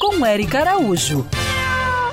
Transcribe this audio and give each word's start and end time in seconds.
Com 0.00 0.26
Eric 0.26 0.56
Araújo. 0.56 1.24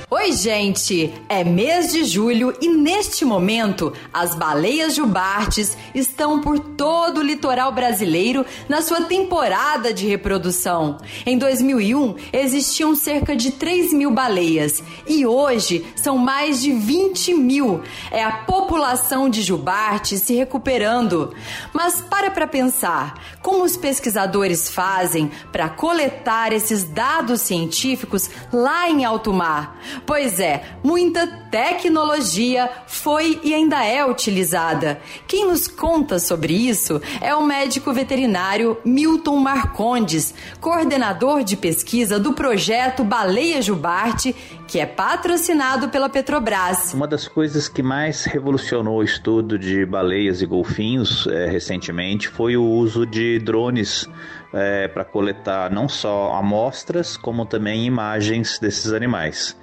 Oi, 0.08 0.34
gente! 0.34 1.12
É 1.28 1.44
mês 1.44 1.92
de 1.92 2.04
julho 2.04 2.56
e 2.62 2.68
neste 2.68 3.26
momento 3.26 3.92
as 4.14 4.36
baleias 4.36 4.94
jubartes 4.94 5.76
estão 5.96 6.42
por 6.42 6.60
todo 6.60 7.18
o 7.18 7.24
litoral 7.24 7.72
brasileiro 7.72 8.46
na 8.70 8.84
sua 8.84 9.02
temporada 9.06 9.92
de 9.92 10.08
reprodução. 10.08 11.00
Em 11.26 11.40
2001 11.40 12.18
existiam 12.32 12.96
cerca 12.96 13.36
de 13.36 13.50
3 13.54 13.94
mil 13.94 14.12
baleias 14.12 14.84
e 15.08 15.26
hoje 15.26 15.84
são 15.96 16.20
mais 16.20 16.62
de 16.62 16.72
20 16.72 17.34
mil. 17.34 17.82
É 18.12 18.24
a 18.24 18.44
população 18.44 19.28
de 19.28 19.42
jubarte 19.42 20.20
se 20.20 20.36
recuperando. 20.36 21.34
Mas 21.74 22.00
para 22.00 22.30
para 22.30 22.46
pensar, 22.46 23.20
como 23.42 23.64
os 23.64 23.76
pesquisadores 23.76 24.70
fazem 24.70 25.32
para 25.52 25.68
coletar 25.68 26.54
esses 26.54 26.84
dados 26.84 27.42
científicos 27.42 28.30
lá 28.54 28.88
em 28.88 29.04
alto 29.04 29.34
mar? 29.34 29.76
Pois 30.06 30.40
é, 30.40 30.64
muita 30.84 31.26
tecnologia 31.50 32.70
foi 32.86 33.40
e 33.44 33.54
ainda 33.54 33.84
é 33.84 34.06
utilizada. 34.06 35.00
Quem 35.28 35.48
nos 35.48 35.68
conta 35.68 36.20
sobre 36.20 36.54
isso 36.54 37.02
é 37.20 37.34
o 37.34 37.44
médico 37.44 37.92
veterinário 37.92 38.78
Milton 38.86 39.38
Marcondes, 39.38 40.34
coordenador 40.62 41.44
de 41.44 41.58
pesquisa 41.58 42.20
do 42.20 42.34
projeto 42.34 43.04
Baleia 43.04 43.62
Jubarte, 43.62 44.36
que 44.68 44.80
é 44.80 44.86
patrocinado 44.86 45.90
pela 45.90 46.10
Petrobras. 46.10 46.94
Uma 46.94 47.08
das 47.08 47.28
coisas 47.28 47.68
que 47.68 47.82
mais 47.82 48.26
revolucionou 48.26 49.00
o 49.00 49.04
estudo 49.04 49.58
de 49.58 49.86
baleias 49.86 50.42
e 50.42 50.46
golfinhos 50.46 51.26
é, 51.28 51.48
recentemente 51.48 52.28
foi 52.28 52.56
o 52.58 52.64
uso 52.64 53.06
de 53.06 53.40
drones 53.40 54.08
é, 54.56 54.88
para 54.88 55.04
coletar 55.04 55.70
não 55.70 55.90
só 55.90 56.34
amostras, 56.34 57.18
como 57.18 57.46
também 57.46 57.86
imagens 57.86 58.58
desses 58.58 58.94
animais. 58.94 59.60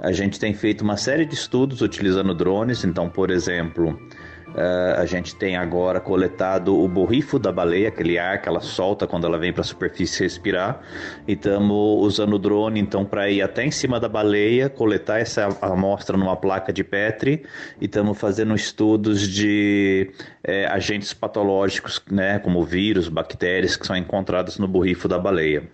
A 0.00 0.12
gente 0.12 0.38
tem 0.38 0.54
feito 0.54 0.82
uma 0.82 0.96
série 0.96 1.26
de 1.26 1.34
estudos 1.34 1.82
utilizando 1.82 2.34
drones, 2.34 2.84
então, 2.84 3.10
por 3.10 3.30
exemplo, 3.30 3.98
Uh, 4.48 4.98
a 4.98 5.04
gente 5.04 5.34
tem 5.36 5.56
agora 5.56 6.00
coletado 6.00 6.76
o 6.76 6.88
borrifo 6.88 7.38
da 7.38 7.52
baleia, 7.52 7.88
aquele 7.88 8.18
ar 8.18 8.40
que 8.40 8.48
ela 8.48 8.60
solta 8.60 9.06
quando 9.06 9.26
ela 9.26 9.38
vem 9.38 9.52
para 9.52 9.60
a 9.60 9.64
superfície 9.64 10.22
respirar. 10.22 10.80
E 11.26 11.32
estamos 11.34 12.04
usando 12.04 12.34
o 12.34 12.38
drone 12.38 12.80
então 12.80 13.04
para 13.04 13.30
ir 13.30 13.42
até 13.42 13.64
em 13.64 13.70
cima 13.70 14.00
da 14.00 14.08
baleia, 14.08 14.68
coletar 14.70 15.18
essa 15.20 15.48
amostra 15.60 16.16
numa 16.16 16.36
placa 16.36 16.72
de 16.72 16.82
Petri 16.82 17.44
e 17.80 17.84
estamos 17.84 18.18
fazendo 18.18 18.54
estudos 18.54 19.28
de 19.28 20.10
é, 20.42 20.66
agentes 20.66 21.12
patológicos, 21.12 22.02
né, 22.10 22.38
como 22.38 22.64
vírus, 22.64 23.08
bactérias 23.08 23.76
que 23.76 23.86
são 23.86 23.96
encontrados 23.96 24.58
no 24.58 24.66
borrifo 24.66 25.06
da 25.06 25.18
baleia. 25.18 25.68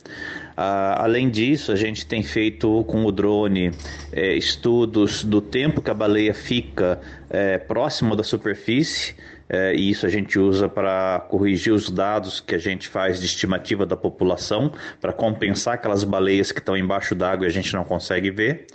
Uh, 0.56 0.94
além 0.98 1.28
disso, 1.28 1.72
a 1.72 1.76
gente 1.76 2.06
tem 2.06 2.22
feito 2.22 2.84
com 2.84 3.04
o 3.04 3.10
drone 3.10 3.72
é, 4.12 4.34
estudos 4.34 5.24
do 5.24 5.40
tempo 5.40 5.82
que 5.82 5.90
a 5.90 5.94
baleia 5.94 6.32
fica 6.32 7.00
é, 7.28 7.58
próximo 7.58 8.14
da 8.14 8.22
superfície. 8.22 9.16
É, 9.48 9.74
e 9.74 9.90
isso 9.90 10.06
a 10.06 10.08
gente 10.08 10.38
usa 10.38 10.68
para 10.68 11.26
corrigir 11.28 11.72
os 11.72 11.90
dados 11.90 12.40
que 12.40 12.54
a 12.54 12.58
gente 12.58 12.88
faz 12.88 13.20
de 13.20 13.26
estimativa 13.26 13.84
da 13.84 13.96
população, 13.96 14.72
para 15.00 15.12
compensar 15.12 15.74
aquelas 15.74 16.02
baleias 16.02 16.50
que 16.50 16.60
estão 16.60 16.76
embaixo 16.76 17.14
d'água 17.14 17.44
e 17.44 17.48
a 17.48 17.52
gente 17.52 17.72
não 17.74 17.84
consegue 17.84 18.30
ver. 18.30 18.66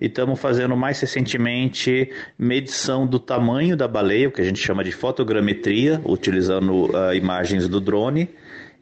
E 0.00 0.06
estamos 0.06 0.38
fazendo 0.38 0.76
mais 0.76 1.00
recentemente 1.00 2.10
medição 2.38 3.06
do 3.06 3.18
tamanho 3.18 3.76
da 3.76 3.88
baleia, 3.88 4.28
o 4.28 4.32
que 4.32 4.40
a 4.40 4.44
gente 4.44 4.60
chama 4.60 4.84
de 4.84 4.92
fotogrametria, 4.92 6.00
utilizando 6.04 6.86
uh, 6.86 7.12
imagens 7.14 7.68
do 7.68 7.80
drone 7.80 8.28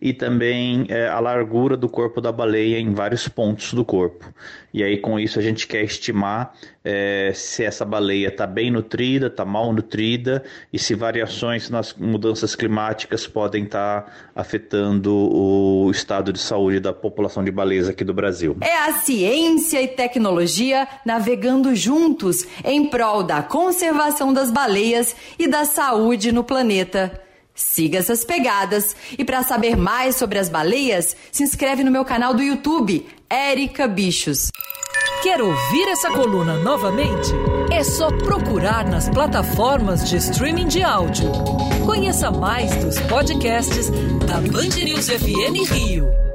e 0.00 0.12
também 0.12 0.86
é, 0.88 1.08
a 1.08 1.20
largura 1.20 1.76
do 1.76 1.88
corpo 1.88 2.20
da 2.20 2.32
baleia 2.32 2.78
em 2.78 2.92
vários 2.92 3.28
pontos 3.28 3.74
do 3.74 3.84
corpo. 3.84 4.32
E 4.72 4.84
aí, 4.84 4.98
com 4.98 5.18
isso, 5.18 5.38
a 5.38 5.42
gente 5.42 5.66
quer 5.66 5.82
estimar 5.82 6.54
é, 6.82 7.32
se 7.34 7.64
essa 7.64 7.84
baleia 7.84 8.28
está 8.28 8.46
bem 8.46 8.70
nutrida, 8.70 9.26
está 9.26 9.44
mal 9.44 9.72
nutrida 9.72 10.42
e 10.72 10.78
se 10.78 10.94
variações 10.94 11.68
nas 11.68 11.92
mudanças 11.92 12.54
climáticas 12.54 13.26
podem 13.26 13.64
estar 13.64 14.02
tá 14.02 14.12
afetando 14.34 15.12
o 15.12 15.90
estado 15.90 16.32
de 16.32 16.38
saúde 16.38 16.80
da 16.80 16.92
população 16.92 17.44
de 17.44 17.50
baleias 17.50 17.88
aqui 17.88 18.04
do 18.04 18.14
Brasil. 18.14 18.56
É 18.60 18.88
a 18.88 18.92
ciência 18.92 19.82
e 19.82 19.88
tecnologia 19.88 20.88
navegando 21.04 21.74
juntos 21.74 22.46
em 22.64 22.88
prol 22.88 23.22
da 23.22 23.42
conservação 23.42 24.32
das 24.32 24.50
baleias 24.50 25.14
e 25.38 25.46
da 25.46 25.64
saúde 25.64 26.32
no 26.32 26.44
planeta. 26.44 27.29
Siga 27.54 27.98
essas 27.98 28.24
pegadas 28.24 28.96
e 29.18 29.24
para 29.24 29.42
saber 29.42 29.76
mais 29.76 30.16
sobre 30.16 30.38
as 30.38 30.48
baleias, 30.48 31.16
se 31.30 31.42
inscreve 31.42 31.84
no 31.84 31.90
meu 31.90 32.04
canal 32.04 32.34
do 32.34 32.42
YouTube, 32.42 33.06
Érica 33.28 33.86
Bichos. 33.86 34.50
Quer 35.22 35.42
ouvir 35.42 35.88
essa 35.88 36.10
coluna 36.10 36.54
novamente? 36.58 37.30
É 37.70 37.84
só 37.84 38.08
procurar 38.10 38.86
nas 38.88 39.08
plataformas 39.08 40.08
de 40.08 40.16
streaming 40.16 40.66
de 40.66 40.82
áudio. 40.82 41.30
Conheça 41.84 42.30
mais 42.30 42.74
dos 42.76 42.98
podcasts 43.00 43.90
da 44.26 44.40
Band 44.40 44.82
News 44.82 45.08
FM 45.08 45.70
Rio. 45.70 46.29